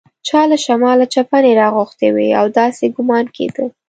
[0.27, 3.65] چا له شماله چپنې راغوښتي وې او داسې ګومان کېده.